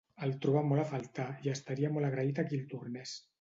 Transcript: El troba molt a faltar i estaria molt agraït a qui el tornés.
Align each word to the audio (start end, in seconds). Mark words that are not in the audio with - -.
El 0.27 0.31
troba 0.45 0.63
molt 0.69 0.83
a 0.83 0.85
faltar 0.93 1.25
i 1.49 1.51
estaria 1.53 1.93
molt 1.99 2.09
agraït 2.09 2.43
a 2.43 2.47
qui 2.49 2.59
el 2.63 2.67
tornés. 2.75 3.15